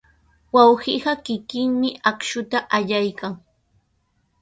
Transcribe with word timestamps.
Wawqiiqa 0.55 1.13
kikinmi 1.25 1.89
akshuta 2.13 2.57
allaykan. 2.75 3.33